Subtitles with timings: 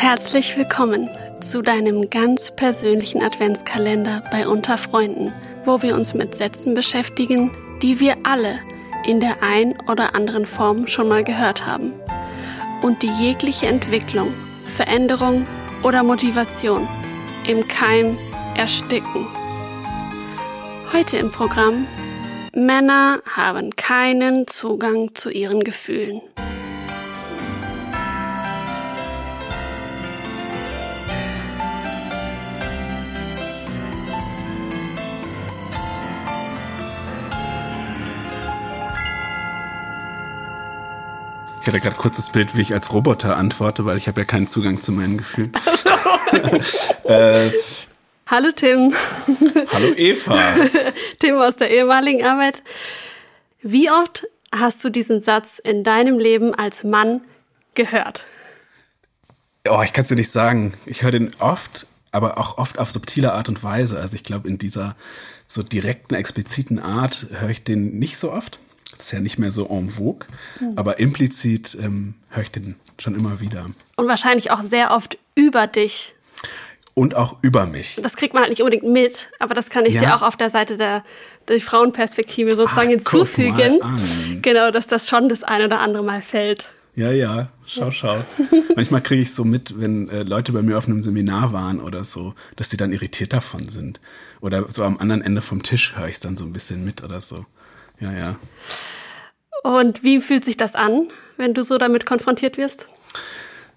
[0.00, 1.10] Herzlich willkommen
[1.42, 5.30] zu deinem ganz persönlichen Adventskalender bei Unter Freunden,
[5.66, 7.50] wo wir uns mit Sätzen beschäftigen,
[7.82, 8.58] die wir alle
[9.04, 11.92] in der ein oder anderen Form schon mal gehört haben
[12.80, 14.32] und die jegliche Entwicklung,
[14.64, 15.46] Veränderung
[15.82, 16.88] oder Motivation
[17.46, 18.16] im Keim
[18.56, 19.26] ersticken.
[20.94, 21.86] Heute im Programm
[22.54, 26.22] Männer haben keinen Zugang zu ihren Gefühlen.
[41.60, 44.24] Ich hatte gerade kurz das Bild, wie ich als Roboter antworte, weil ich habe ja
[44.24, 45.52] keinen Zugang zu meinen Gefühlen.
[47.04, 47.50] äh,
[48.26, 48.94] Hallo Tim.
[49.72, 50.38] Hallo Eva.
[51.18, 52.62] Tim aus der ehemaligen Arbeit.
[53.60, 57.20] Wie oft hast du diesen Satz in deinem Leben als Mann
[57.74, 58.24] gehört?
[59.68, 60.72] Oh, ich kann es dir nicht sagen.
[60.86, 63.98] Ich höre den oft, aber auch oft auf subtile Art und Weise.
[63.98, 64.96] Also ich glaube, in dieser
[65.46, 68.58] so direkten, expliziten Art höre ich den nicht so oft.
[69.00, 70.26] Das ist ja nicht mehr so en vogue,
[70.60, 70.74] mhm.
[70.76, 73.64] aber implizit ähm, höre ich den schon immer wieder.
[73.96, 76.14] Und wahrscheinlich auch sehr oft über dich.
[76.92, 77.98] Und auch über mich.
[78.02, 80.00] Das kriegt man halt nicht unbedingt mit, aber das kann ich ja.
[80.02, 81.02] dir auch auf der Seite der,
[81.48, 83.80] der Frauenperspektive sozusagen Ach, hinzufügen.
[84.42, 86.68] Genau, dass das schon das ein oder andere Mal fällt.
[86.94, 88.22] Ja, ja, schau, schau.
[88.76, 92.04] Manchmal kriege ich so mit, wenn äh, Leute bei mir auf einem Seminar waren oder
[92.04, 93.98] so, dass die dann irritiert davon sind.
[94.42, 97.02] Oder so am anderen Ende vom Tisch höre ich es dann so ein bisschen mit
[97.02, 97.46] oder so.
[98.00, 98.38] Ja, ja.
[99.62, 102.86] Und wie fühlt sich das an, wenn du so damit konfrontiert wirst?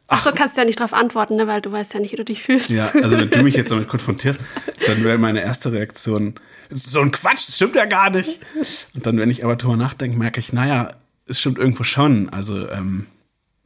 [0.07, 2.17] Ach so, kannst du ja nicht darauf antworten, ne, weil du weißt ja nicht, wie
[2.17, 2.69] du dich fühlst.
[2.69, 4.39] Ja, also wenn du mich jetzt damit konfrontierst,
[4.85, 6.35] dann wäre meine erste Reaktion,
[6.69, 8.39] so ein Quatsch, das stimmt ja gar nicht.
[8.95, 10.91] Und dann, wenn ich aber drüber nachdenke, merke ich, naja,
[11.27, 12.29] es stimmt irgendwo schon.
[12.29, 13.07] Also ähm,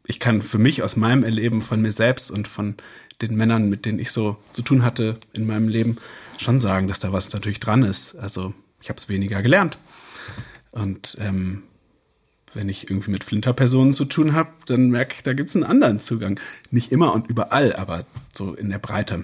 [0.06, 2.76] ich kann für mich aus meinem Erleben von mir selbst und von
[3.22, 5.98] den Männern, mit denen ich so zu tun hatte in meinem Leben,
[6.38, 8.16] schon sagen, dass da was natürlich dran ist.
[8.16, 9.78] Also ich habe es weniger gelernt.
[10.78, 11.64] Und ähm,
[12.54, 15.66] wenn ich irgendwie mit Flinterpersonen zu tun habe, dann merke ich, da gibt es einen
[15.66, 16.40] anderen Zugang.
[16.72, 19.24] Nicht immer und überall, aber so in der Breite.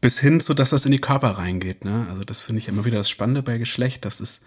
[0.00, 1.84] Bis hin, so dass das in die Körper reingeht.
[1.84, 2.06] Ne?
[2.10, 4.04] Also das finde ich immer wieder das Spannende bei Geschlecht.
[4.04, 4.42] Das ist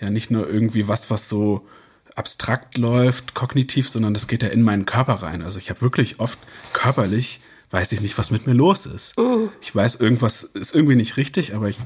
[0.00, 1.66] ja nicht nur irgendwie was, was so
[2.14, 5.42] abstrakt läuft, kognitiv, sondern das geht ja in meinen Körper rein.
[5.42, 6.38] Also ich habe wirklich oft
[6.72, 9.16] körperlich, weiß ich nicht, was mit mir los ist.
[9.16, 9.48] Oh.
[9.60, 11.78] Ich weiß, irgendwas ist irgendwie nicht richtig, aber ich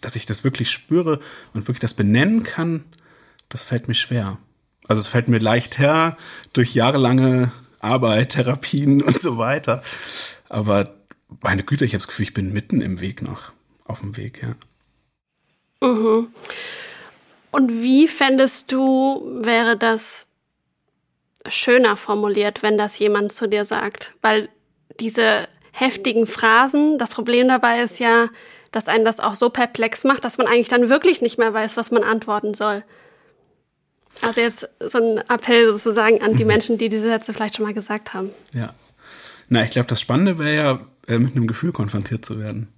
[0.00, 1.20] dass ich das wirklich spüre
[1.54, 2.84] und wirklich das benennen kann,
[3.48, 4.38] das fällt mir schwer.
[4.86, 6.16] Also es fällt mir leicht her
[6.52, 9.82] durch jahrelange Arbeit, Therapien und so weiter.
[10.48, 10.84] Aber
[11.42, 13.52] meine Güte, ich habe das Gefühl, ich bin mitten im Weg noch,
[13.84, 14.54] auf dem Weg, ja.
[15.86, 16.28] Mhm.
[17.50, 20.26] Und wie fändest du, wäre das
[21.48, 24.14] schöner formuliert, wenn das jemand zu dir sagt?
[24.20, 24.48] Weil
[25.00, 28.28] diese heftigen Phrasen, das Problem dabei ist ja,
[28.72, 31.76] dass einen das auch so perplex macht, dass man eigentlich dann wirklich nicht mehr weiß,
[31.76, 32.82] was man antworten soll.
[34.22, 36.48] Also jetzt so ein Appell sozusagen an die mhm.
[36.48, 38.30] Menschen, die diese Sätze vielleicht schon mal gesagt haben.
[38.52, 38.74] Ja.
[39.48, 42.68] Na, ich glaube, das Spannende wäre ja, äh, mit einem Gefühl konfrontiert zu werden.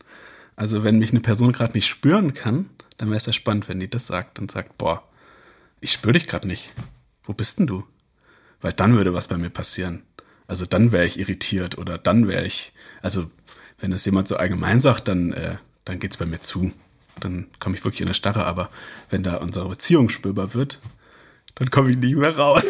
[0.56, 2.68] Also wenn mich eine Person gerade nicht spüren kann,
[2.98, 5.02] dann wäre es ja spannend, wenn die das sagt und sagt, boah,
[5.80, 6.70] ich spüre dich gerade nicht.
[7.24, 7.84] Wo bist denn du?
[8.60, 10.02] Weil dann würde was bei mir passieren.
[10.46, 13.30] Also dann wäre ich irritiert oder dann wäre ich, also
[13.78, 15.56] wenn es jemand so allgemein sagt, dann äh,
[15.90, 16.72] dann geht's bei mir zu.
[17.18, 18.46] Dann komme ich wirklich in eine Starre.
[18.46, 18.70] Aber
[19.10, 20.78] wenn da unsere Beziehung spürbar wird,
[21.56, 22.64] dann komme ich nicht mehr raus.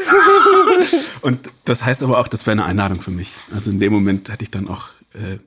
[1.21, 3.35] und das heißt aber auch, das wäre eine Einladung für mich.
[3.53, 5.39] Also in dem Moment hätte ich dann auch, äh,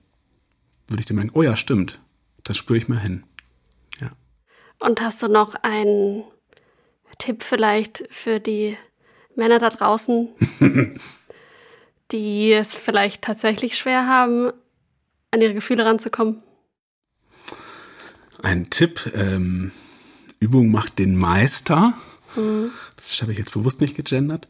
[0.88, 2.00] würde ich dann merken, oh ja, stimmt.
[2.44, 3.24] Das spüre ich mal hin.
[4.00, 4.12] Ja.
[4.80, 6.24] Und hast du noch einen
[7.18, 8.78] Tipp vielleicht für die
[9.36, 10.30] Männer da draußen,
[12.12, 14.52] die es vielleicht tatsächlich schwer haben,
[15.32, 16.44] an ihre Gefühle ranzukommen?
[18.44, 19.12] Ein Tipp.
[19.16, 19.72] Ähm,
[20.40, 21.94] Übung macht den Meister.
[22.36, 22.70] Mhm.
[22.96, 24.48] Das habe ich jetzt bewusst nicht gegendert.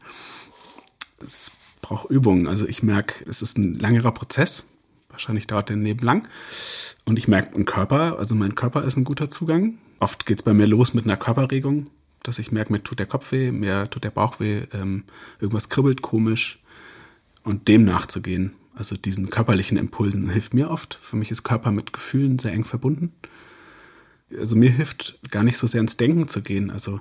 [1.24, 2.48] Es braucht Übung.
[2.48, 4.64] Also ich merke, es ist ein langerer Prozess.
[5.10, 6.28] Wahrscheinlich dauert der Leben lang.
[7.06, 9.78] Und ich merke im Körper, also mein Körper ist ein guter Zugang.
[10.00, 11.88] Oft geht es bei mir los mit einer Körperregung,
[12.24, 15.04] dass ich merke, mir tut der Kopf weh, mir tut der Bauch weh, ähm,
[15.40, 16.60] irgendwas kribbelt komisch.
[17.44, 20.98] Und dem nachzugehen, also diesen körperlichen Impulsen, hilft mir oft.
[21.00, 23.14] Für mich ist Körper mit Gefühlen sehr eng verbunden
[24.40, 27.00] also mir hilft gar nicht so sehr ins Denken zu gehen, also,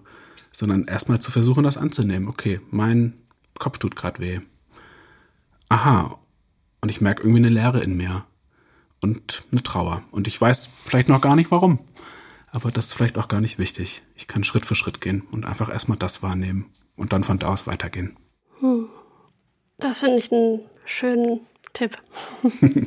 [0.53, 2.29] sondern erstmal zu versuchen, das anzunehmen.
[2.29, 3.15] Okay, mein
[3.59, 4.41] Kopf tut gerade weh.
[5.69, 6.19] Aha.
[6.81, 8.25] Und ich merke irgendwie eine Leere in mir.
[9.01, 10.05] Und eine Trauer.
[10.11, 11.81] Und ich weiß vielleicht noch gar nicht warum.
[12.53, 14.03] Aber das ist vielleicht auch gar nicht wichtig.
[14.15, 17.49] Ich kann Schritt für Schritt gehen und einfach erstmal das wahrnehmen und dann von da
[17.49, 18.17] aus weitergehen.
[18.61, 18.89] Hm.
[19.79, 21.41] Das finde ich einen schönen
[21.73, 21.97] Tipp.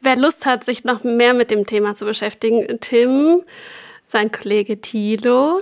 [0.00, 3.42] Wer Lust hat, sich noch mehr mit dem Thema zu beschäftigen, Tim,
[4.06, 5.60] sein Kollege Thilo,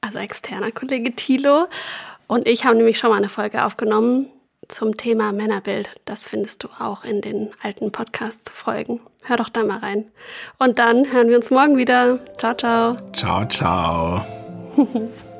[0.00, 1.68] also externer Kollege Thilo
[2.26, 4.26] und ich haben nämlich schon mal eine Folge aufgenommen
[4.68, 6.00] zum Thema Männerbild.
[6.04, 9.00] Das findest du auch in den alten Podcast-Folgen.
[9.24, 10.10] Hör doch da mal rein.
[10.58, 12.18] Und dann hören wir uns morgen wieder.
[12.38, 12.96] Ciao, ciao.
[13.12, 14.24] Ciao, ciao.